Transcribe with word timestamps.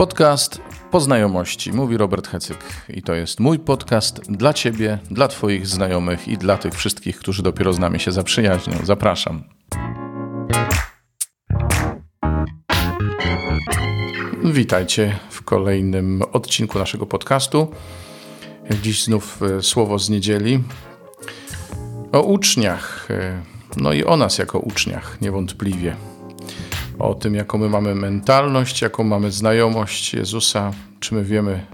Podcast 0.00 0.60
Poznajomości, 0.90 1.72
mówi 1.72 1.96
Robert 1.96 2.28
Hecyk. 2.28 2.58
I 2.88 3.02
to 3.02 3.14
jest 3.14 3.40
mój 3.40 3.58
podcast 3.58 4.20
dla 4.32 4.52
Ciebie, 4.52 4.98
dla 5.10 5.28
Twoich 5.28 5.66
znajomych 5.66 6.28
i 6.28 6.38
dla 6.38 6.56
tych 6.56 6.74
wszystkich, 6.74 7.18
którzy 7.18 7.42
dopiero 7.42 7.72
z 7.72 7.78
nami 7.78 8.00
się 8.00 8.12
zaprzyjaźnią. 8.12 8.74
Zapraszam. 8.84 9.44
Witajcie 14.44 15.18
w 15.30 15.42
kolejnym 15.42 16.22
odcinku 16.32 16.78
naszego 16.78 17.06
podcastu. 17.06 17.68
Dziś 18.82 19.04
znów 19.04 19.42
e, 19.42 19.62
słowo 19.62 19.98
z 19.98 20.10
niedzieli 20.10 20.62
o 22.12 22.22
uczniach, 22.22 23.08
e, 23.10 23.42
no 23.76 23.92
i 23.92 24.04
o 24.04 24.16
nas 24.16 24.38
jako 24.38 24.58
uczniach, 24.58 25.20
niewątpliwie 25.20 25.96
o 27.00 27.14
tym, 27.14 27.34
jaką 27.34 27.58
my 27.58 27.68
mamy 27.68 27.94
mentalność, 27.94 28.82
jaką 28.82 29.04
mamy 29.04 29.30
znajomość 29.30 30.14
Jezusa, 30.14 30.72
czy 31.00 31.14
my 31.14 31.24
wiemy, 31.24 31.66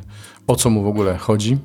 o 0.47 0.57
co 0.57 0.71
mu 0.71 0.83
w 0.83 0.87
ogóle 0.87 1.17
chodzi. 1.17 1.59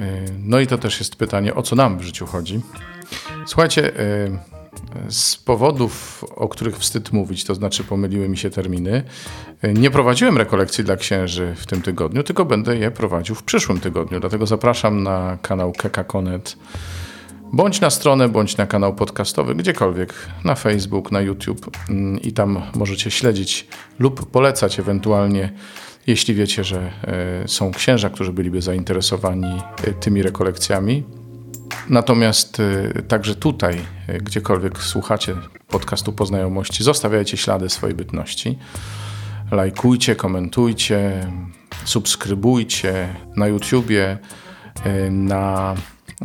E, 0.00 0.24
no 0.38 0.60
i 0.60 0.66
to 0.66 0.78
też 0.78 0.98
jest 0.98 1.16
pytanie, 1.16 1.54
o 1.54 1.62
co 1.62 1.76
nam 1.76 1.98
w 1.98 2.02
życiu 2.02 2.26
chodzi. 2.26 2.60
Słuchajcie, 3.46 3.98
e, 3.98 4.54
z 5.08 5.36
powodów, 5.36 6.24
o 6.36 6.48
których 6.48 6.78
wstyd 6.78 7.12
mówić, 7.12 7.44
to 7.44 7.54
znaczy 7.54 7.84
pomyliły 7.84 8.28
mi 8.28 8.36
się 8.36 8.50
terminy, 8.50 9.02
e, 9.62 9.72
nie 9.72 9.90
prowadziłem 9.90 10.38
rekolekcji 10.38 10.84
dla 10.84 10.96
księży 10.96 11.54
w 11.56 11.66
tym 11.66 11.82
tygodniu, 11.82 12.22
tylko 12.22 12.44
będę 12.44 12.76
je 12.76 12.90
prowadził 12.90 13.34
w 13.34 13.42
przyszłym 13.42 13.80
tygodniu. 13.80 14.20
Dlatego 14.20 14.46
zapraszam 14.46 15.02
na 15.02 15.38
kanał 15.42 15.72
Kekakonet 15.72 16.56
bądź 17.54 17.80
na 17.80 17.90
stronę, 17.90 18.28
bądź 18.28 18.56
na 18.56 18.66
kanał 18.66 18.94
podcastowy, 18.94 19.54
gdziekolwiek, 19.54 20.14
na 20.44 20.54
Facebook, 20.54 21.12
na 21.12 21.20
YouTube 21.20 21.70
mm, 21.90 22.20
i 22.20 22.32
tam 22.32 22.62
możecie 22.74 23.10
śledzić 23.10 23.66
lub 23.98 24.30
polecać 24.30 24.78
ewentualnie, 24.78 25.52
jeśli 26.06 26.34
wiecie, 26.34 26.64
że 26.64 26.92
e, 27.44 27.48
są 27.48 27.72
księża, 27.72 28.10
którzy 28.10 28.32
byliby 28.32 28.62
zainteresowani 28.62 29.62
e, 29.84 29.92
tymi 29.92 30.22
rekolekcjami. 30.22 31.04
Natomiast 31.90 32.60
e, 32.60 33.02
także 33.02 33.34
tutaj, 33.34 33.80
gdziekolwiek 34.22 34.78
słuchacie 34.82 35.36
podcastu 35.68 36.12
Poznajomości, 36.12 36.84
zostawiajcie 36.84 37.36
ślady 37.36 37.68
swojej 37.68 37.96
bytności. 37.96 38.58
Lajkujcie, 39.50 40.16
komentujcie, 40.16 41.30
subskrybujcie 41.84 43.08
na 43.36 43.46
YouTubie, 43.46 44.18
na 45.10 45.74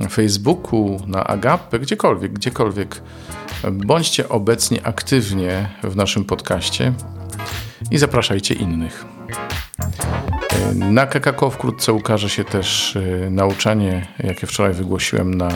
Facebooku, 0.08 1.02
na 1.08 1.24
Agapę, 1.24 1.80
gdziekolwiek, 1.80 2.34
gdziekolwiek. 2.34 3.02
Bądźcie 3.72 4.30
obecni 4.30 4.80
aktywnie 4.84 5.70
w 5.84 5.96
naszym 5.96 6.26
podcaście 6.26 6.94
i 7.92 7.98
zapraszajcie 7.98 8.54
innych. 8.54 9.06
Na 10.76 11.06
KKK 11.06 11.50
wkrótce 11.50 11.94
ukaże 11.94 12.30
się 12.30 12.44
też 12.44 12.96
e, 12.96 13.30
nauczanie, 13.30 14.08
jakie 14.20 14.48
wczoraj 14.48 14.74
wygłosiłem 14.74 15.34
na 15.34 15.48
e, 15.48 15.54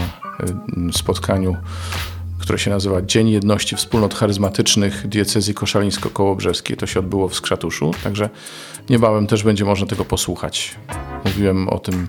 spotkaniu, 0.93 1.55
które 2.39 2.59
się 2.59 2.71
nazywa 2.71 3.01
Dzień 3.01 3.29
Jedności 3.29 3.75
Wspólnot 3.75 4.13
Charyzmatycznych 4.13 5.07
Diecezji 5.07 5.53
Koszalińsko-Kołobrzeskiej. 5.53 6.77
To 6.77 6.87
się 6.87 6.99
odbyło 6.99 7.29
w 7.29 7.35
Skrzatuszu, 7.35 7.91
także 8.03 8.29
niebawem 8.89 9.27
też 9.27 9.43
będzie 9.43 9.65
można 9.65 9.87
tego 9.87 10.05
posłuchać. 10.05 10.75
Mówiłem 11.25 11.69
o 11.69 11.79
tym 11.79 12.07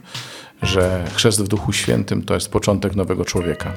że 0.65 1.05
chrzest 1.15 1.43
w 1.43 1.49
Duchu 1.49 1.73
Świętym 1.73 2.23
to 2.23 2.35
jest 2.35 2.49
początek 2.49 2.97
nowego 2.97 3.25
człowieka. 3.25 3.73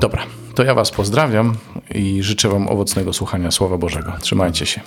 Dobra, 0.00 0.26
to 0.54 0.64
ja 0.64 0.74
Was 0.74 0.90
pozdrawiam 0.90 1.54
i 1.94 2.22
życzę 2.22 2.48
Wam 2.48 2.68
owocnego 2.68 3.12
słuchania 3.12 3.50
Słowa 3.50 3.78
Bożego. 3.78 4.12
Trzymajcie 4.20 4.66
się. 4.66 4.80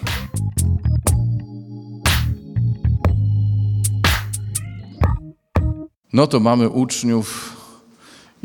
No 6.14 6.28
to 6.28 6.40
mamy 6.40 6.70
uczniów 6.70 7.58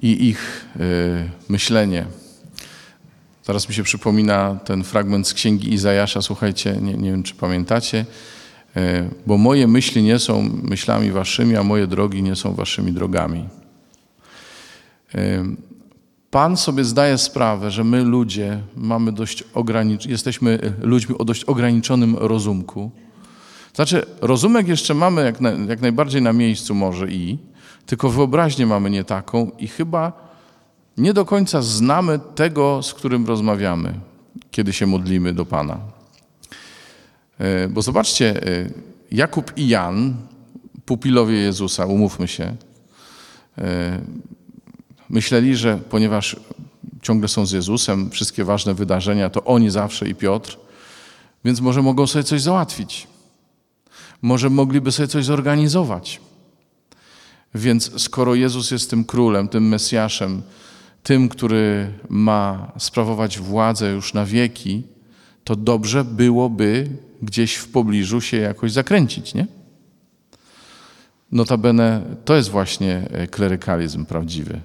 i 0.02 0.28
ich 0.28 0.66
y, 0.80 1.30
myślenie. 1.48 2.06
Zaraz 3.44 3.68
mi 3.68 3.74
się 3.74 3.82
przypomina 3.82 4.58
ten 4.64 4.84
fragment 4.84 5.28
z 5.28 5.34
księgi 5.34 5.72
Izajasza. 5.74 6.22
Słuchajcie, 6.22 6.76
nie, 6.80 6.94
nie 6.94 7.10
wiem, 7.10 7.22
czy 7.22 7.34
pamiętacie. 7.34 8.04
E, 8.76 9.08
bo 9.26 9.38
moje 9.38 9.66
myśli 9.66 10.02
nie 10.02 10.18
są 10.18 10.50
myślami 10.62 11.10
waszymi, 11.10 11.56
a 11.56 11.62
moje 11.62 11.86
drogi 11.86 12.22
nie 12.22 12.36
są 12.36 12.54
waszymi 12.54 12.92
drogami. 12.92 13.48
E, 15.14 15.44
Pan 16.30 16.56
sobie 16.56 16.84
zdaje 16.84 17.18
sprawę, 17.18 17.70
że 17.70 17.84
my 17.84 18.04
ludzie 18.04 18.60
mamy 18.76 19.12
dość 19.12 19.44
jesteśmy 20.08 20.58
ludźmi 20.80 21.18
o 21.18 21.24
dość 21.24 21.44
ograniczonym 21.44 22.16
rozumku. 22.16 22.90
Znaczy, 23.74 24.06
rozumek 24.20 24.68
jeszcze 24.68 24.94
mamy 24.94 25.24
jak, 25.24 25.40
na, 25.40 25.50
jak 25.50 25.80
najbardziej 25.80 26.22
na 26.22 26.32
miejscu 26.32 26.74
może 26.74 27.10
i, 27.10 27.38
tylko 27.86 28.10
wyobraźnię 28.10 28.66
mamy 28.66 28.90
nie 28.90 29.04
taką 29.04 29.50
i 29.58 29.68
chyba 29.68 30.12
nie 30.96 31.12
do 31.12 31.24
końca 31.24 31.62
znamy 31.62 32.20
tego, 32.34 32.82
z 32.82 32.94
którym 32.94 33.26
rozmawiamy, 33.26 33.94
kiedy 34.50 34.72
się 34.72 34.86
modlimy 34.86 35.32
do 35.32 35.44
Pana. 35.46 35.78
E, 37.40 37.68
bo 37.68 37.82
zobaczcie, 37.82 38.46
e, 38.46 38.70
Jakub 39.12 39.58
i 39.58 39.68
Jan, 39.68 40.16
pupilowie 40.84 41.38
Jezusa, 41.38 41.86
umówmy 41.86 42.28
się, 42.28 42.56
e, 43.58 44.00
myśleli, 45.08 45.56
że 45.56 45.78
ponieważ 45.90 46.36
ciągle 47.02 47.28
są 47.28 47.46
z 47.46 47.52
Jezusem, 47.52 48.10
wszystkie 48.10 48.44
ważne 48.44 48.74
wydarzenia, 48.74 49.30
to 49.30 49.44
oni 49.44 49.70
zawsze 49.70 50.08
i 50.08 50.14
Piotr, 50.14 50.58
więc 51.44 51.60
może 51.60 51.82
mogą 51.82 52.06
sobie 52.06 52.24
coś 52.24 52.42
załatwić. 52.42 53.06
Może 54.22 54.50
mogliby 54.50 54.92
sobie 54.92 55.08
coś 55.08 55.24
zorganizować. 55.24 56.20
Więc 57.54 58.02
skoro 58.02 58.34
Jezus 58.34 58.70
jest 58.70 58.90
tym 58.90 59.04
królem, 59.04 59.48
tym 59.48 59.68
Mesjaszem, 59.68 60.42
tym, 61.02 61.28
który 61.28 61.92
ma 62.08 62.72
sprawować 62.78 63.38
władzę 63.38 63.90
już 63.90 64.14
na 64.14 64.26
wieki, 64.26 64.82
to 65.44 65.56
dobrze 65.56 66.04
byłoby 66.04 66.88
gdzieś 67.22 67.54
w 67.54 67.68
pobliżu 67.68 68.20
się 68.20 68.36
jakoś 68.36 68.72
zakręcić, 68.72 69.34
nie? 69.34 69.46
Notabene 71.32 72.02
to 72.24 72.36
jest 72.36 72.48
właśnie 72.48 73.02
e, 73.10 73.26
klerykalizm 73.26 74.04
prawdziwy. 74.04 74.60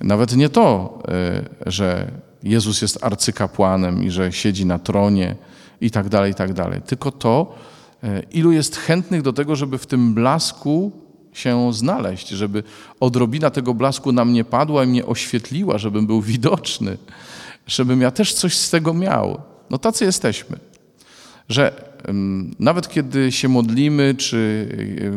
Nawet 0.00 0.36
nie 0.36 0.48
to, 0.48 0.98
e, 1.08 1.70
że 1.70 2.10
Jezus 2.42 2.82
jest 2.82 3.04
arcykapłanem 3.04 4.04
i 4.04 4.10
że 4.10 4.32
siedzi 4.32 4.66
na 4.66 4.78
tronie 4.78 5.36
i 5.80 5.90
tak 5.90 6.08
dalej, 6.08 6.32
i 6.32 6.34
tak 6.34 6.52
dalej. 6.52 6.80
Tylko 6.86 7.12
to, 7.12 7.54
e, 8.02 8.22
ilu 8.22 8.52
jest 8.52 8.76
chętnych 8.76 9.22
do 9.22 9.32
tego, 9.32 9.56
żeby 9.56 9.78
w 9.78 9.86
tym 9.86 10.14
blasku 10.14 10.92
się 11.32 11.72
znaleźć, 11.72 12.28
żeby 12.28 12.62
odrobina 13.00 13.50
tego 13.50 13.74
blasku 13.74 14.12
na 14.12 14.24
mnie 14.24 14.44
padła 14.44 14.84
i 14.84 14.86
mnie 14.86 15.06
oświetliła, 15.06 15.78
żebym 15.78 16.06
był 16.06 16.22
widoczny, 16.22 16.96
żebym 17.66 18.00
ja 18.00 18.10
też 18.10 18.34
coś 18.34 18.56
z 18.56 18.70
tego 18.70 18.94
miał. 18.94 19.40
No 19.70 19.78
tacy 19.78 20.04
jesteśmy 20.04 20.69
że 21.50 21.90
nawet 22.58 22.88
kiedy 22.88 23.32
się 23.32 23.48
modlimy, 23.48 24.14
czy 24.14 24.68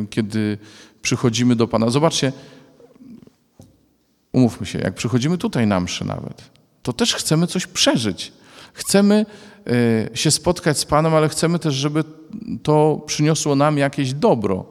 kiedy 0.10 0.58
przychodzimy 1.02 1.56
do 1.56 1.68
Pana, 1.68 1.90
zobaczcie, 1.90 2.32
umówmy 4.32 4.66
się, 4.66 4.80
jak 4.80 4.96
przychodzimy 4.96 5.38
tutaj 5.38 5.68
na 5.68 5.80
mszy 5.80 6.06
nawet, 6.06 6.50
to 6.84 6.94
też 6.94 7.16
chcemy 7.16 7.48
coś 7.48 7.68
przeżyć. 7.68 8.32
Chcemy 8.74 9.26
e, 10.14 10.18
się 10.18 10.32
spotkać 10.32 10.78
z 10.78 10.86
Panem, 10.86 11.16
ale 11.16 11.30
chcemy 11.30 11.60
też, 11.60 11.76
żeby 11.76 12.04
to 12.64 13.04
przyniosło 13.06 13.56
nam 13.56 13.78
jakieś 13.78 14.14
dobro. 14.14 14.66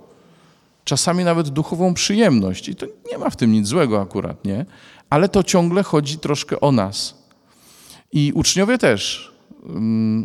Czasami 0.84 1.24
nawet 1.24 1.48
duchową 1.48 1.94
przyjemność. 1.94 2.68
I 2.68 2.74
to 2.74 2.86
nie 3.12 3.18
ma 3.18 3.30
w 3.30 3.36
tym 3.36 3.52
nic 3.52 3.66
złego 3.66 4.00
akurat, 4.00 4.44
nie? 4.44 4.66
Ale 5.10 5.28
to 5.28 5.42
ciągle 5.42 5.82
chodzi 5.82 6.18
troszkę 6.18 6.60
o 6.60 6.72
nas. 6.72 7.14
I 8.12 8.32
uczniowie 8.34 8.78
też 8.78 9.31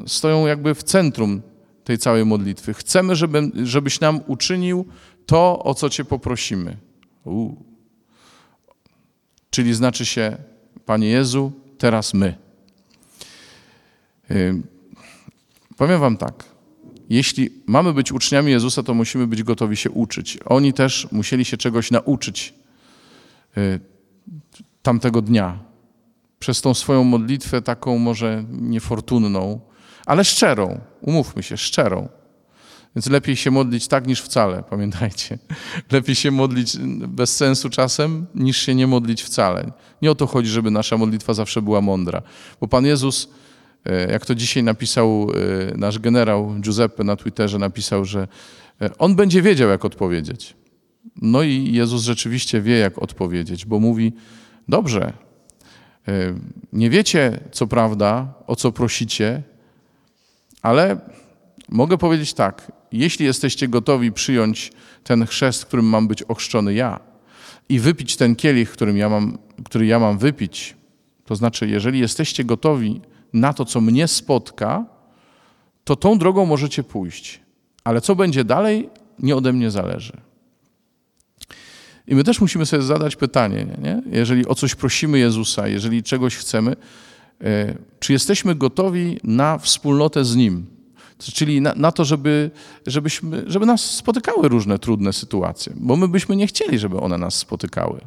stoją 0.07 0.47
jakby 0.47 0.75
w 0.75 0.83
centrum 0.83 1.41
tej 1.83 1.97
całej 1.97 2.25
modlitwy. 2.25 2.73
Chcemy, 2.73 3.15
żeby, 3.15 3.51
żebyś 3.63 3.99
nam 3.99 4.19
uczynił 4.27 4.85
to, 5.25 5.63
o 5.63 5.73
co 5.73 5.89
Cię 5.89 6.05
poprosimy. 6.05 6.77
U. 7.25 7.55
Czyli 9.49 9.73
znaczy 9.73 10.05
się, 10.05 10.37
Panie 10.85 11.07
Jezu, 11.07 11.51
teraz 11.77 12.13
my. 12.13 12.35
Powiem 15.77 15.99
Wam 15.99 16.17
tak. 16.17 16.43
Jeśli 17.09 17.49
mamy 17.65 17.93
być 17.93 18.11
uczniami 18.11 18.51
Jezusa, 18.51 18.83
to 18.83 18.93
musimy 18.93 19.27
być 19.27 19.43
gotowi 19.43 19.77
się 19.77 19.91
uczyć. 19.91 20.37
Oni 20.45 20.73
też 20.73 21.07
musieli 21.11 21.45
się 21.45 21.57
czegoś 21.57 21.91
nauczyć 21.91 22.53
y, 23.57 23.79
tamtego 24.81 25.21
dnia 25.21 25.66
przez 26.39 26.61
tą 26.61 26.73
swoją 26.73 27.03
modlitwę, 27.03 27.61
taką 27.61 27.97
może 27.97 28.43
niefortunną, 28.49 29.59
ale 30.05 30.23
szczerą, 30.23 30.79
umówmy 31.01 31.43
się, 31.43 31.57
szczerą. 31.57 32.09
Więc 32.95 33.09
lepiej 33.09 33.35
się 33.35 33.51
modlić 33.51 33.87
tak 33.87 34.07
niż 34.07 34.21
wcale, 34.21 34.63
pamiętajcie. 34.69 35.37
Lepiej 35.91 36.15
się 36.15 36.31
modlić 36.31 36.77
bez 37.07 37.35
sensu 37.35 37.69
czasem, 37.69 38.27
niż 38.35 38.57
się 38.57 38.75
nie 38.75 38.87
modlić 38.87 39.23
wcale. 39.23 39.71
Nie 40.01 40.11
o 40.11 40.15
to 40.15 40.27
chodzi, 40.27 40.49
żeby 40.49 40.71
nasza 40.71 40.97
modlitwa 40.97 41.33
zawsze 41.33 41.61
była 41.61 41.81
mądra. 41.81 42.21
Bo 42.61 42.67
Pan 42.67 42.85
Jezus 42.85 43.29
E, 43.87 44.11
jak 44.11 44.25
to 44.25 44.35
dzisiaj 44.35 44.63
napisał 44.63 45.27
e, 45.71 45.77
nasz 45.77 45.99
generał 45.99 46.55
Giuseppe 46.59 47.03
na 47.03 47.15
Twitterze, 47.15 47.59
napisał, 47.59 48.05
że 48.05 48.27
e, 48.81 48.97
on 48.97 49.15
będzie 49.15 49.41
wiedział, 49.41 49.69
jak 49.69 49.85
odpowiedzieć. 49.85 50.55
No 51.21 51.43
i 51.43 51.71
Jezus 51.73 52.03
rzeczywiście 52.03 52.61
wie, 52.61 52.77
jak 52.77 52.99
odpowiedzieć, 52.99 53.65
bo 53.65 53.79
mówi: 53.79 54.13
Dobrze, 54.67 55.13
nie 56.73 56.89
wiecie, 56.89 57.39
co 57.51 57.67
prawda, 57.67 58.33
o 58.47 58.55
co 58.55 58.71
prosicie, 58.71 59.43
ale 60.61 60.99
mogę 61.69 61.97
powiedzieć 61.97 62.33
tak: 62.33 62.71
jeśli 62.91 63.25
jesteście 63.25 63.67
gotowi 63.67 64.11
przyjąć 64.11 64.71
ten 65.03 65.25
chrzest, 65.25 65.65
którym 65.65 65.85
mam 65.85 66.07
być 66.07 66.23
ochrzczony 66.23 66.73
ja, 66.73 66.99
i 67.69 67.79
wypić 67.79 68.15
ten 68.15 68.35
kielich, 68.35 68.71
którym 68.71 68.97
ja 68.97 69.09
mam, 69.09 69.37
który 69.65 69.85
ja 69.85 69.99
mam 69.99 70.17
wypić, 70.17 70.75
to 71.25 71.35
znaczy, 71.35 71.67
jeżeli 71.67 71.99
jesteście 71.99 72.43
gotowi 72.43 73.01
na 73.33 73.53
to, 73.53 73.65
co 73.65 73.81
mnie 73.81 74.07
spotka, 74.07 74.85
to 75.83 75.95
tą 75.95 76.17
drogą 76.17 76.45
możecie 76.45 76.83
pójść. 76.83 77.41
Ale 77.83 78.01
co 78.01 78.15
będzie 78.15 78.43
dalej, 78.43 78.89
nie 79.19 79.35
ode 79.35 79.53
mnie 79.53 79.71
zależy. 79.71 80.26
I 82.07 82.15
my 82.15 82.23
też 82.23 82.41
musimy 82.41 82.65
sobie 82.65 82.83
zadać 82.83 83.15
pytanie, 83.15 83.67
nie? 83.81 84.01
jeżeli 84.11 84.47
o 84.47 84.55
coś 84.55 84.75
prosimy 84.75 85.19
Jezusa, 85.19 85.67
jeżeli 85.67 86.03
czegoś 86.03 86.35
chcemy, 86.35 86.75
e, 87.41 87.75
czy 87.99 88.13
jesteśmy 88.13 88.55
gotowi 88.55 89.19
na 89.23 89.57
wspólnotę 89.57 90.25
z 90.25 90.35
Nim? 90.35 90.65
Czyli 91.19 91.61
na, 91.61 91.73
na 91.75 91.91
to, 91.91 92.05
żeby, 92.05 92.51
żebyśmy, 92.87 93.43
żeby 93.47 93.65
nas 93.65 93.81
spotykały 93.81 94.49
różne 94.49 94.79
trudne 94.79 95.13
sytuacje, 95.13 95.73
bo 95.75 95.95
my 95.95 96.07
byśmy 96.07 96.35
nie 96.35 96.47
chcieli, 96.47 96.79
żeby 96.79 96.99
one 96.99 97.17
nas 97.17 97.35
spotykały. 97.35 98.01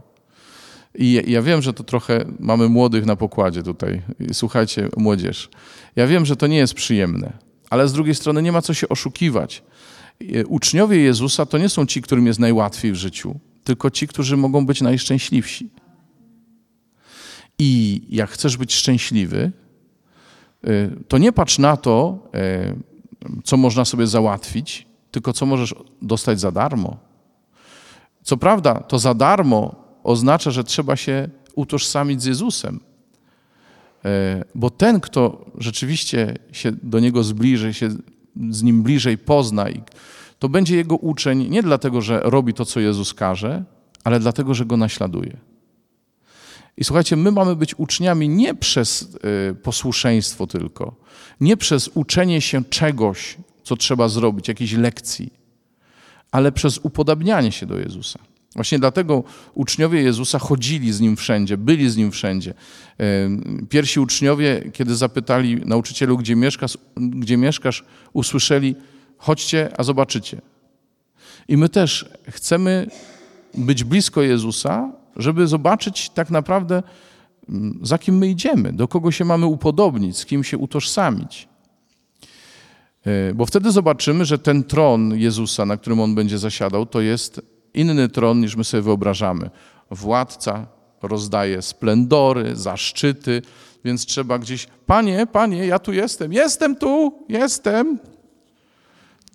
I 0.94 1.22
ja 1.26 1.42
wiem, 1.42 1.62
że 1.62 1.72
to 1.72 1.84
trochę 1.84 2.24
mamy 2.38 2.68
młodych 2.68 3.06
na 3.06 3.16
pokładzie 3.16 3.62
tutaj. 3.62 4.02
Słuchajcie, 4.32 4.88
młodzież. 4.96 5.48
Ja 5.96 6.06
wiem, 6.06 6.26
że 6.26 6.36
to 6.36 6.46
nie 6.46 6.56
jest 6.56 6.74
przyjemne, 6.74 7.32
ale 7.70 7.88
z 7.88 7.92
drugiej 7.92 8.14
strony 8.14 8.42
nie 8.42 8.52
ma 8.52 8.62
co 8.62 8.74
się 8.74 8.88
oszukiwać. 8.88 9.62
Uczniowie 10.48 10.96
Jezusa 10.96 11.46
to 11.46 11.58
nie 11.58 11.68
są 11.68 11.86
ci, 11.86 12.02
którym 12.02 12.26
jest 12.26 12.38
najłatwiej 12.38 12.92
w 12.92 12.96
życiu, 12.96 13.40
tylko 13.64 13.90
ci, 13.90 14.08
którzy 14.08 14.36
mogą 14.36 14.66
być 14.66 14.80
najszczęśliwsi. 14.80 15.70
I 17.58 18.02
jak 18.08 18.30
chcesz 18.30 18.56
być 18.56 18.74
szczęśliwy, 18.74 19.52
y, 20.68 20.90
to 21.08 21.18
nie 21.18 21.32
patrz 21.32 21.58
na 21.58 21.76
to, 21.76 22.18
y, 23.28 23.42
co 23.44 23.56
można 23.56 23.84
sobie 23.84 24.06
załatwić, 24.06 24.86
tylko 25.10 25.32
co 25.32 25.46
możesz 25.46 25.74
dostać 26.02 26.40
za 26.40 26.52
darmo. 26.52 26.96
Co 28.22 28.36
prawda, 28.36 28.74
to 28.74 28.98
za 28.98 29.14
darmo 29.14 29.74
oznacza, 30.02 30.50
że 30.50 30.64
trzeba 30.64 30.96
się 30.96 31.28
utożsamić 31.54 32.22
z 32.22 32.24
Jezusem. 32.24 32.80
E, 34.04 34.44
bo 34.54 34.70
ten, 34.70 35.00
kto 35.00 35.44
rzeczywiście 35.58 36.36
się 36.52 36.72
do 36.82 37.00
Niego 37.00 37.22
zbliży, 37.22 37.74
się 37.74 37.88
z 38.50 38.62
Nim 38.62 38.82
bliżej 38.82 39.18
pozna, 39.18 39.68
to 40.40 40.48
będzie 40.48 40.76
Jego 40.76 40.96
uczeń 40.96 41.48
nie 41.48 41.62
dlatego, 41.62 42.00
że 42.00 42.20
robi 42.24 42.54
to, 42.54 42.64
co 42.64 42.80
Jezus 42.80 43.14
każe, 43.14 43.64
ale 44.04 44.20
dlatego, 44.20 44.54
że 44.54 44.66
Go 44.66 44.76
naśladuje. 44.76 45.36
I 46.76 46.84
słuchajcie, 46.84 47.16
my 47.16 47.32
mamy 47.32 47.56
być 47.56 47.78
uczniami 47.78 48.28
nie 48.28 48.54
przez 48.54 49.16
e, 49.50 49.54
posłuszeństwo 49.54 50.46
tylko, 50.46 50.96
nie 51.40 51.56
przez 51.56 51.90
uczenie 51.94 52.40
się 52.40 52.64
czegoś, 52.64 53.36
co 53.62 53.76
trzeba 53.76 54.08
zrobić, 54.08 54.48
jakiejś 54.48 54.72
lekcji, 54.72 55.32
ale 56.30 56.52
przez 56.52 56.78
upodabnianie 56.78 57.52
się 57.52 57.66
do 57.66 57.78
Jezusa. 57.78 58.18
Właśnie 58.54 58.78
dlatego 58.78 59.24
uczniowie 59.54 60.02
Jezusa 60.02 60.38
chodzili 60.38 60.92
z 60.92 61.00
Nim 61.00 61.16
wszędzie, 61.16 61.56
byli 61.56 61.90
z 61.90 61.96
Nim 61.96 62.10
wszędzie. 62.10 62.54
Pierwsi 63.68 64.00
uczniowie, 64.00 64.70
kiedy 64.72 64.96
zapytali 64.96 65.56
nauczycielu, 65.56 66.18
gdzie 66.18 66.36
mieszkasz, 66.36 66.78
gdzie 66.96 67.36
mieszkasz 67.36 67.84
usłyszeli, 68.12 68.74
chodźcie, 69.20 69.68
a 69.78 69.82
zobaczycie. 69.82 70.40
I 71.48 71.56
my 71.56 71.68
też 71.68 72.08
chcemy 72.28 72.86
być 73.54 73.84
blisko 73.84 74.22
Jezusa, 74.22 74.92
żeby 75.16 75.46
zobaczyć 75.46 76.10
tak 76.10 76.30
naprawdę, 76.30 76.82
mm, 77.48 77.78
za 77.82 77.98
kim 77.98 78.18
my 78.18 78.28
idziemy, 78.28 78.72
do 78.72 78.88
kogo 78.88 79.10
się 79.10 79.24
mamy 79.24 79.46
upodobnić, 79.46 80.16
z 80.16 80.26
kim 80.26 80.44
się 80.44 80.58
utożsamić. 80.58 81.48
E, 83.06 83.34
bo 83.34 83.46
wtedy 83.46 83.70
zobaczymy, 83.70 84.24
że 84.24 84.38
ten 84.38 84.64
tron 84.64 85.18
Jezusa, 85.18 85.66
na 85.66 85.76
którym 85.76 86.00
On 86.00 86.14
będzie 86.14 86.38
zasiadał, 86.38 86.86
to 86.86 87.00
jest 87.00 87.40
inny 87.74 88.08
tron 88.08 88.40
niż 88.40 88.56
my 88.56 88.64
sobie 88.64 88.82
wyobrażamy. 88.82 89.50
Władca 89.90 90.66
rozdaje 91.02 91.62
splendory, 91.62 92.56
zaszczyty, 92.56 93.42
więc 93.84 94.06
trzeba 94.06 94.38
gdzieś, 94.38 94.66
panie, 94.86 95.26
panie, 95.32 95.66
ja 95.66 95.78
tu 95.78 95.92
jestem, 95.92 96.32
jestem 96.32 96.76
tu, 96.76 97.24
jestem. 97.28 97.98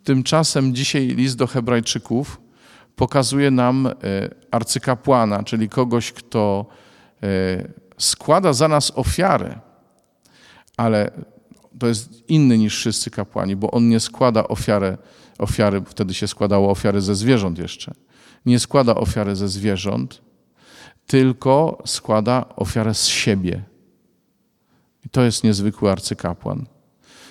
Tymczasem 0.06 0.76
dzisiaj 0.76 1.08
list 1.08 1.38
do 1.38 1.48
Hebrajczyków 1.48 2.42
pokazuje 2.96 3.52
nam 3.52 3.88
e, 3.88 3.92
arcykapłana, 4.52 5.44
czyli 5.44 5.70
kogoś, 5.70 6.12
kto 6.12 6.66
e, 7.24 7.28
składa 7.98 8.54
za 8.54 8.68
nas 8.68 8.92
ofiarę, 8.96 9.60
ale 10.78 11.12
to 11.80 11.88
jest 11.88 12.30
inny 12.30 12.58
niż 12.58 12.78
wszyscy 12.78 13.12
kapłani, 13.12 13.56
bo 13.56 13.72
on 13.72 13.90
nie 13.90 14.00
składa 14.00 14.48
ofiary, 14.48 14.98
ofiary, 15.40 15.84
wtedy 15.88 16.14
się 16.14 16.28
składało 16.28 16.72
ofiary 16.72 17.02
ze 17.02 17.16
zwierząt 17.16 17.60
jeszcze 17.60 17.94
nie 18.46 18.60
składa 18.60 18.96
ofiary 18.96 19.36
ze 19.36 19.48
zwierząt, 19.48 20.22
tylko 21.08 21.84
składa 21.86 22.46
ofiarę 22.56 22.94
z 22.94 23.06
siebie. 23.06 23.64
I 25.06 25.10
to 25.10 25.24
jest 25.24 25.44
niezwykły 25.44 25.92
arcykapłan. 25.92 26.66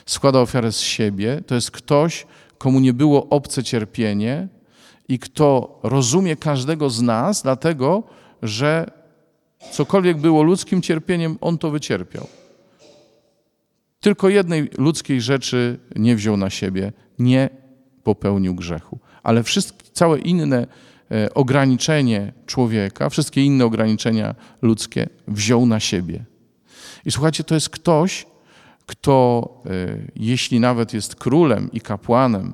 Składa 0.06 0.40
ofiarę 0.40 0.72
z 0.72 0.80
siebie, 0.80 1.40
to 1.46 1.54
jest 1.54 1.70
ktoś, 1.70 2.26
komu 2.64 2.80
nie 2.80 2.92
było 2.92 3.28
obce 3.28 3.62
cierpienie 3.62 4.48
i 5.08 5.18
kto 5.18 5.80
rozumie 5.82 6.36
każdego 6.36 6.90
z 6.90 7.02
nas, 7.02 7.42
dlatego 7.42 8.02
że 8.42 8.90
cokolwiek 9.72 10.16
było 10.18 10.42
ludzkim 10.42 10.82
cierpieniem, 10.82 11.38
on 11.40 11.58
to 11.58 11.70
wycierpiał. 11.70 12.26
Tylko 14.00 14.28
jednej 14.28 14.70
ludzkiej 14.78 15.20
rzeczy 15.20 15.78
nie 15.96 16.16
wziął 16.16 16.36
na 16.36 16.50
siebie, 16.50 16.92
nie 17.18 17.48
popełnił 18.02 18.54
grzechu. 18.54 18.98
Ale 19.22 19.42
wszystkie, 19.42 19.84
całe 19.92 20.18
inne 20.18 20.66
E, 21.10 21.34
ograniczenie 21.34 22.32
człowieka, 22.46 23.08
wszystkie 23.08 23.44
inne 23.44 23.64
ograniczenia 23.64 24.34
ludzkie 24.62 25.08
wziął 25.28 25.66
na 25.66 25.80
siebie. 25.80 26.24
I 27.04 27.10
słuchajcie, 27.10 27.44
to 27.44 27.54
jest 27.54 27.68
ktoś, 27.68 28.26
kto, 28.86 29.48
e, 29.66 29.70
jeśli 30.16 30.60
nawet 30.60 30.94
jest 30.94 31.16
królem 31.16 31.72
i 31.72 31.80
kapłanem, 31.80 32.52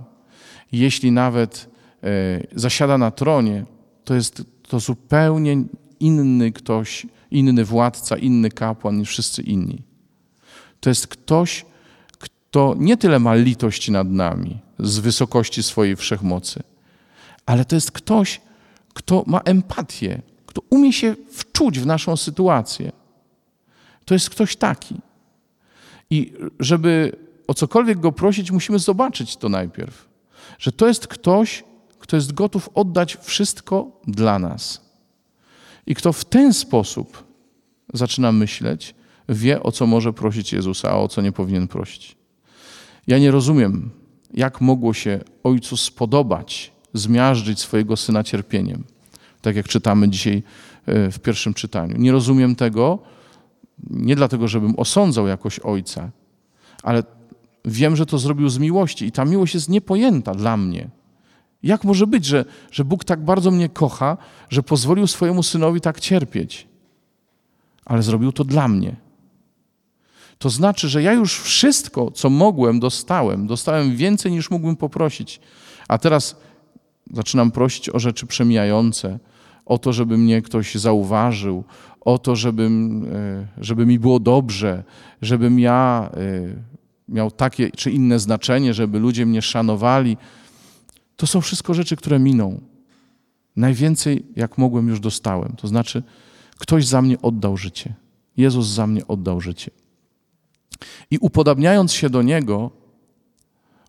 jeśli 0.73 1.12
nawet 1.12 1.71
e, 2.02 2.09
zasiada 2.54 2.99
na 2.99 3.11
tronie, 3.11 3.64
to 4.04 4.14
jest 4.14 4.43
to 4.62 4.81
zupełnie 4.81 5.64
inny 6.00 6.52
ktoś, 6.52 7.07
inny 7.31 7.64
władca, 7.64 8.16
inny 8.16 8.50
kapłan 8.50 8.99
niż 8.99 9.09
wszyscy 9.09 9.43
inni. 9.43 9.83
To 10.81 10.90
jest 10.90 11.07
ktoś, 11.07 11.66
kto 12.19 12.75
nie 12.78 12.97
tyle 12.97 13.19
ma 13.19 13.35
litość 13.35 13.88
nad 13.88 14.09
nami 14.09 14.59
z 14.78 14.99
wysokości 14.99 15.62
swojej 15.62 15.97
wszechmocy, 15.97 16.62
ale 17.47 17.64
to 17.64 17.75
jest 17.75 17.93
ktoś, 17.93 18.40
kto 18.95 19.25
ma 19.26 19.40
empatię, 19.40 20.23
kto 20.47 20.62
umie 20.71 20.93
się 20.93 21.16
wczuć 21.33 21.78
w 21.78 21.87
naszą 21.87 22.16
sytuację. 22.16 22.93
To 24.04 24.14
jest 24.14 24.31
ktoś 24.31 24.57
taki. 24.57 25.00
I 26.11 26.33
żeby 26.61 27.17
o 27.47 27.55
cokolwiek 27.55 28.00
go 28.00 28.12
prosić, 28.12 28.50
musimy 28.50 28.79
zobaczyć 28.79 29.37
to 29.37 29.49
najpierw. 29.49 30.09
Że 30.59 30.73
to 30.73 30.88
jest 30.88 31.07
ktoś, 31.07 31.64
kto 31.99 32.17
jest 32.17 32.33
gotów 32.33 32.71
oddać 32.75 33.17
wszystko 33.21 34.00
dla 34.07 34.38
nas. 34.38 34.90
I 35.87 35.95
kto 35.95 36.12
w 36.12 36.25
ten 36.25 36.52
sposób 36.55 37.25
zaczyna 37.95 38.33
myśleć, 38.33 38.95
wie 39.29 39.62
o 39.62 39.73
co 39.73 39.87
może 39.87 40.12
prosić 40.12 40.52
Jezusa, 40.52 40.90
a 40.90 40.97
o 40.97 41.09
co 41.09 41.23
nie 41.23 41.33
powinien 41.33 41.69
prosić. 41.69 42.17
Ja 43.07 43.19
nie 43.19 43.31
rozumiem, 43.31 43.90
jak 44.35 44.61
mogło 44.61 44.95
się 44.95 45.21
Ojcu 45.43 45.76
spodobać 45.76 46.73
zmiażdżyć 46.95 47.61
swojego 47.61 47.97
syna 47.97 48.25
cierpieniem. 48.25 48.85
Tak 49.43 49.57
jak 49.57 49.69
czytamy 49.69 50.09
dzisiaj 50.09 50.43
e, 50.87 51.11
w 51.11 51.19
pierwszym 51.19 51.55
czytaniu. 51.55 51.97
Nie 51.99 52.12
rozumiem 52.12 52.57
tego 52.57 52.99
nie 53.90 54.16
dlatego, 54.16 54.49
żebym 54.49 54.75
osądzał 54.76 55.26
jakoś 55.26 55.58
ojca, 55.58 56.10
ale 56.82 57.02
wiem, 57.64 57.96
że 57.96 58.06
to 58.06 58.18
zrobił 58.18 58.49
z 58.49 58.58
miłości 58.58 59.06
i 59.06 59.12
ta 59.12 59.25
miłość 59.25 59.54
jest 59.54 59.68
niepojęta 59.68 60.34
dla 60.34 60.56
mnie. 60.56 60.88
Jak 61.62 61.84
może 61.84 62.06
być, 62.06 62.25
że, 62.25 62.44
że 62.70 62.84
Bóg 62.84 63.04
tak 63.04 63.25
bardzo 63.25 63.50
mnie 63.50 63.68
kocha, 63.68 64.16
że 64.49 64.62
pozwolił 64.62 65.06
swojemu 65.06 65.42
synowi 65.42 65.80
tak 65.80 66.00
cierpieć? 66.00 66.68
Ale 67.84 68.02
zrobił 68.02 68.32
to 68.32 68.44
dla 68.44 68.68
mnie. 68.68 68.96
To 70.38 70.50
znaczy, 70.50 70.88
że 70.88 71.02
ja 71.02 71.12
już 71.12 71.40
wszystko, 71.40 72.10
co 72.10 72.30
mogłem, 72.30 72.80
dostałem. 72.80 73.46
Dostałem 73.46 73.96
więcej 73.96 74.32
niż 74.32 74.50
mógłbym 74.50 74.76
poprosić. 74.76 75.40
A 75.88 75.99
teraz 75.99 76.37
zaczynam 77.12 77.50
prosić 77.50 77.90
o 77.90 77.99
rzeczy 77.99 78.26
przemijające, 78.26 79.18
o 79.71 79.79
to, 79.79 79.93
żeby 79.93 80.19
mnie 80.19 80.43
ktoś 80.43 80.75
zauważył, 80.75 81.65
o 82.00 82.19
to, 82.19 82.37
żebym, 82.37 83.05
e, 83.12 83.47
żeby 83.59 83.87
mi 83.87 83.99
było 83.99 84.21
dobrze, 84.21 84.85
żebym 85.23 85.59
ja 85.59 86.11
e, 86.15 86.19
miał 87.09 87.31
takie 87.31 87.71
czy 87.71 87.91
inne 87.91 88.19
znaczenie, 88.19 88.75
żeby 88.75 88.99
ludzie 88.99 89.27
mnie 89.27 89.43
szanowali. 89.43 90.17
To 91.17 91.27
są 91.27 91.41
wszystko 91.41 91.75
rzeczy, 91.75 91.97
które 91.97 92.19
miną. 92.19 92.61
Najwięcej, 93.57 94.27
jak 94.37 94.59
mogłem, 94.59 94.89
już 94.89 95.00
dostałem. 95.00 95.57
To 95.57 95.69
znaczy, 95.69 96.03
ktoś 96.59 96.87
za 96.87 97.03
mnie 97.03 97.23
oddał 97.23 97.57
życie. 97.57 97.95
Jezus 98.37 98.67
za 98.67 98.87
mnie 98.87 99.07
oddał 99.07 99.41
życie. 99.41 99.71
I 101.11 101.19
upodabniając 101.19 101.93
się 101.93 102.11
do 102.11 102.23
Niego, 102.23 102.71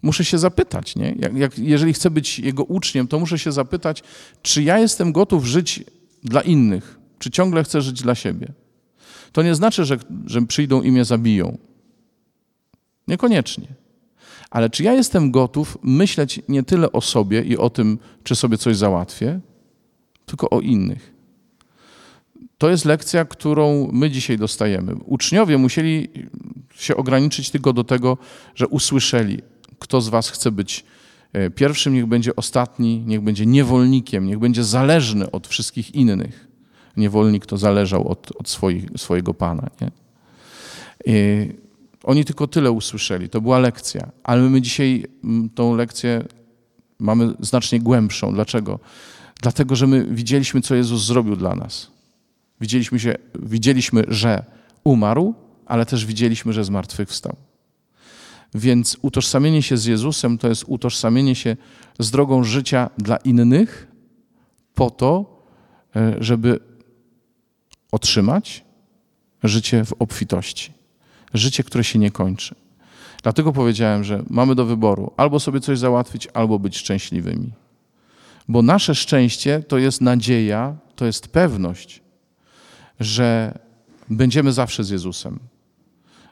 muszę 0.02 0.26
się 0.26 0.38
zapytać, 0.38 0.96
nie? 0.96 1.16
Jak, 1.20 1.36
jak, 1.36 1.60
jeżeli 1.60 1.94
chcę 1.94 2.10
być 2.10 2.40
Jego 2.40 2.64
uczniem, 2.64 3.08
to 3.08 3.20
muszę 3.20 3.40
się 3.40 3.52
zapytać, 3.52 4.04
czy 4.42 4.64
ja 4.64 4.80
jestem 4.80 5.12
gotów 5.12 5.46
żyć 5.46 5.84
dla 6.24 6.42
innych, 6.42 7.00
czy 7.20 7.32
ciągle 7.32 7.64
chcę 7.64 7.82
żyć 7.82 8.02
dla 8.02 8.16
siebie. 8.16 8.54
To 9.32 9.44
nie 9.44 9.56
znaczy, 9.56 9.86
że, 9.86 9.98
że 10.26 10.42
przyjdą 10.42 10.82
i 10.82 10.92
mnie 10.92 11.06
zabiją. 11.06 11.58
Niekoniecznie. 13.08 13.68
Ale 14.50 14.70
czy 14.70 14.84
ja 14.84 14.94
jestem 14.94 15.32
gotów 15.32 15.78
myśleć 15.84 16.42
nie 16.48 16.64
tyle 16.64 16.92
o 16.92 17.02
sobie 17.02 17.42
i 17.42 17.58
o 17.58 17.70
tym, 17.70 18.00
czy 18.24 18.36
sobie 18.36 18.58
coś 18.58 18.78
załatwię, 18.78 19.40
tylko 20.26 20.50
o 20.50 20.60
innych. 20.60 21.14
To 22.58 22.70
jest 22.70 22.86
lekcja, 22.86 23.26
którą 23.26 23.90
my 23.92 24.12
dzisiaj 24.12 24.38
dostajemy. 24.38 24.96
Uczniowie 24.96 25.58
musieli 25.58 26.10
się 26.76 26.96
ograniczyć 26.96 27.50
tylko 27.50 27.74
do 27.74 27.84
tego, 27.84 28.18
że 28.56 28.68
usłyszeli, 28.68 29.42
kto 29.82 30.02
z 30.02 30.10
was 30.10 30.30
chce 30.30 30.52
być 30.52 30.86
e, 31.34 31.50
pierwszym, 31.50 31.94
niech 31.94 32.06
będzie 32.06 32.36
ostatni, 32.36 33.04
niech 33.06 33.22
będzie 33.22 33.46
niewolnikiem, 33.46 34.26
niech 34.26 34.40
będzie 34.40 34.64
zależny 34.64 35.32
od 35.32 35.48
wszystkich 35.48 35.96
innych. 35.96 36.48
Niewolnik 36.98 37.46
to 37.46 37.58
zależał 37.58 38.08
od, 38.08 38.32
od 38.36 38.50
swoich, 38.50 38.86
swojego 38.98 39.34
pana. 39.34 39.70
Nie? 39.82 39.92
I 41.06 41.50
oni 42.04 42.26
tylko 42.26 42.48
tyle 42.48 42.72
usłyszeli. 42.72 43.30
To 43.30 43.42
była 43.42 43.60
lekcja. 43.60 44.12
Ale 44.24 44.42
my 44.42 44.62
dzisiaj 44.62 45.06
tą 45.56 45.76
lekcję 45.76 46.24
mamy 47.00 47.34
znacznie 47.40 47.80
głębszą. 47.80 48.34
Dlaczego? 48.34 48.80
Dlatego, 49.42 49.76
że 49.76 49.88
my 49.88 50.06
widzieliśmy, 50.06 50.62
co 50.62 50.76
Jezus 50.76 51.06
zrobił 51.06 51.36
dla 51.36 51.56
nas. 51.56 51.92
Widzieliśmy, 52.62 53.00
się, 53.00 53.16
widzieliśmy, 53.40 54.04
że 54.08 54.46
umarł, 54.84 55.34
ale 55.66 55.86
też 55.86 56.06
widzieliśmy, 56.06 56.54
że 56.54 56.64
zmartwychwstał. 56.64 57.36
Więc 58.54 58.98
utożsamienie 59.02 59.62
się 59.62 59.78
z 59.78 59.86
Jezusem 59.86 60.38
to 60.38 60.48
jest 60.48 60.64
utożsamienie 60.68 61.36
się 61.36 61.58
z 62.00 62.12
drogą 62.12 62.44
życia 62.44 62.90
dla 62.98 63.18
innych, 63.18 63.88
po 64.76 64.90
to, 64.90 65.44
e, 65.96 66.16
żeby 66.20 66.60
otrzymać 67.92 68.64
życie 69.44 69.86
w 69.86 69.94
obfitości. 70.00 70.74
Życie, 71.34 71.64
które 71.64 71.84
się 71.84 72.00
nie 72.00 72.12
kończy. 72.12 72.56
Dlatego 73.24 73.54
powiedziałem, 73.54 74.04
że 74.04 74.24
mamy 74.30 74.56
do 74.56 74.66
wyboru 74.66 75.12
albo 75.18 75.40
sobie 75.40 75.60
coś 75.60 75.80
załatwić, 75.80 76.28
albo 76.34 76.60
być 76.60 76.78
szczęśliwymi. 76.78 77.52
Bo 78.48 78.62
nasze 78.62 78.96
szczęście 78.96 79.64
to 79.68 79.78
jest 79.78 80.02
nadzieja, 80.02 80.76
to 80.96 81.06
jest 81.06 81.28
pewność, 81.28 82.02
że 83.00 83.60
będziemy 84.10 84.54
zawsze 84.54 84.84
z 84.84 84.90
Jezusem. 84.90 85.40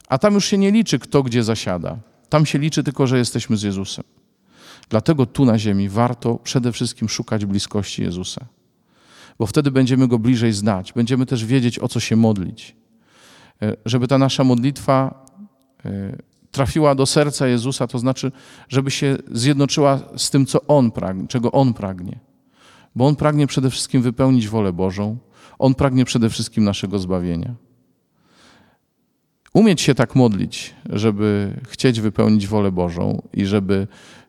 A 0.10 0.18
tam 0.18 0.34
już 0.34 0.46
się 0.46 0.58
nie 0.58 0.72
liczy, 0.72 1.00
kto 1.00 1.24
gdzie 1.24 1.44
zasiada. 1.44 1.98
Tam 2.30 2.46
się 2.46 2.60
liczy 2.60 2.84
tylko, 2.84 3.08
że 3.08 3.18
jesteśmy 3.18 3.58
z 3.58 3.62
Jezusem. 3.62 4.04
Dlatego 4.90 5.26
tu 5.26 5.46
na 5.46 5.60
ziemi 5.60 5.90
warto 5.90 6.36
przede 6.36 6.72
wszystkim 6.72 7.10
szukać 7.10 7.46
bliskości 7.46 8.02
Jezusa. 8.02 8.46
Bo 9.40 9.46
wtedy 9.46 9.72
będziemy 9.72 10.08
Go 10.08 10.20
bliżej 10.20 10.54
znać. 10.54 10.94
Będziemy 10.94 11.26
też 11.26 11.46
wiedzieć, 11.46 11.80
o 11.80 11.88
co 11.88 12.00
się 12.00 12.16
modlić. 12.16 12.76
E, 13.62 13.76
żeby 13.86 14.08
ta 14.08 14.18
nasza 14.18 14.44
modlitwa 14.44 15.26
e, 15.86 16.18
trafiła 16.52 16.96
do 16.96 17.06
serca 17.06 17.48
Jezusa, 17.48 17.88
to 17.88 18.00
znaczy, 18.00 18.32
żeby 18.70 18.92
się 18.92 19.18
zjednoczyła 19.32 20.00
z 20.18 20.30
tym, 20.30 20.46
co 20.46 20.68
On 20.68 20.92
pragnie, 20.92 21.28
czego 21.28 21.52
On 21.52 21.74
pragnie. 21.74 22.20
Bo 22.96 23.08
On 23.08 23.16
pragnie 23.16 23.48
przede 23.48 23.70
wszystkim 23.70 24.02
wypełnić 24.02 24.48
wolę 24.48 24.74
Bożą, 24.74 25.18
On 25.60 25.76
pragnie 25.76 26.06
przede 26.06 26.30
wszystkim 26.30 26.64
naszego 26.64 27.00
zbawienia. 27.00 27.56
Umieć 29.54 29.82
się 29.82 29.96
tak 29.96 30.16
modlić, 30.16 30.76
żeby 30.90 31.60
chcieć 31.68 32.02
wypełnić 32.02 32.48
wolę 32.48 32.72
Bożą 32.72 33.22
i 33.34 33.46
żeby 33.46 33.88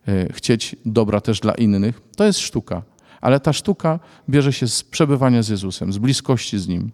e, 0.09 0.33
chcieć 0.33 0.77
dobra 0.87 1.21
też 1.21 1.41
dla 1.41 1.55
innych, 1.55 2.00
to 2.17 2.25
jest 2.25 2.39
sztuka. 2.39 2.83
Ale 3.21 3.41
ta 3.41 3.53
sztuka 3.53 4.00
bierze 4.29 4.53
się 4.53 4.69
z 4.69 4.83
przebywania 4.83 5.43
z 5.43 5.49
Jezusem, 5.49 5.93
z 5.93 5.99
bliskości 5.99 6.59
z 6.59 6.69
Nim. 6.69 6.91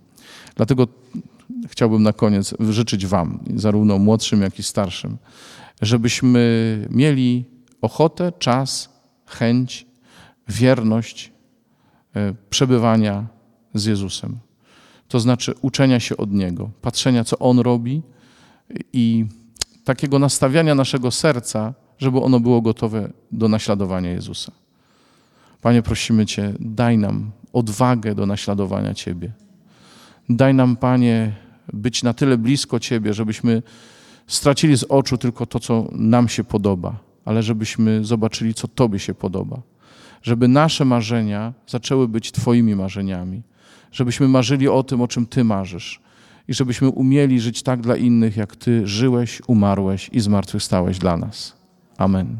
Dlatego 0.57 0.89
chciałbym 1.69 2.03
na 2.03 2.13
koniec 2.13 2.55
życzyć 2.71 3.07
Wam, 3.07 3.39
zarówno 3.57 3.99
młodszym, 3.99 4.43
jak 4.43 4.59
i 4.59 4.63
starszym, 4.63 5.17
żebyśmy 5.83 6.87
mieli 6.91 7.45
ochotę, 7.83 8.33
czas, 8.39 8.89
chęć, 9.27 9.87
wierność 10.49 11.33
e, 12.17 12.35
przebywania 12.51 13.27
z 13.75 13.85
Jezusem. 13.85 14.39
To 15.09 15.21
znaczy 15.21 15.55
uczenia 15.61 16.01
się 16.01 16.17
od 16.17 16.33
Niego, 16.33 16.71
patrzenia, 16.83 17.25
co 17.25 17.39
On 17.39 17.59
robi 17.59 18.03
i 18.93 19.27
takiego 19.85 20.19
nastawiania 20.19 20.75
naszego 20.75 21.11
serca, 21.11 21.75
żeby 21.99 22.21
ono 22.21 22.41
było 22.41 22.63
gotowe 22.63 23.13
do 23.33 23.49
naśladowania 23.49 24.11
Jezusa. 24.11 24.53
Panie, 25.61 25.83
prosimy 25.83 26.27
Cię, 26.27 26.55
daj 26.61 26.99
nam 26.99 27.31
odwagę 27.53 28.15
do 28.15 28.27
naśladowania 28.27 28.95
Ciebie. 28.95 29.33
Daj 30.29 30.55
nam, 30.55 30.77
Panie, 30.77 31.33
być 31.73 32.03
na 32.03 32.15
tyle 32.15 32.39
blisko 32.39 32.81
Ciebie, 32.81 33.15
żebyśmy 33.15 33.63
stracili 34.27 34.77
z 34.79 34.85
oczu 34.85 35.19
tylko 35.19 35.47
to, 35.47 35.61
co 35.61 35.89
nam 35.93 36.29
się 36.29 36.45
podoba, 36.45 36.99
ale 37.25 37.43
żebyśmy 37.43 38.05
zobaczyli, 38.05 38.55
co 38.55 38.69
Tobie 38.69 38.99
się 38.99 39.15
podoba. 39.15 39.63
Żeby 40.23 40.49
nasze 40.49 40.85
marzenia 40.85 41.53
zaczęły 41.67 42.09
być 42.09 42.33
Twoimi 42.33 42.77
marzeniami. 42.77 43.43
Żebyśmy 43.93 44.29
marzyli 44.29 44.69
o 44.69 44.83
tym, 44.83 45.01
o 45.01 45.09
czym 45.09 45.27
Ty 45.27 45.45
marzysz. 45.45 46.01
I 46.49 46.55
żebyśmy 46.55 46.89
umieli 46.89 47.41
żyć 47.41 47.63
tak 47.63 47.81
dla 47.81 47.97
innych, 47.97 48.37
jak 48.37 48.57
Ty 48.57 48.87
żyłeś, 48.87 49.43
umarłeś 49.47 50.09
i 50.13 50.21
zmartwychwstałeś 50.21 50.99
dla 50.99 51.17
nas. 51.17 51.57
Amen. 51.99 52.37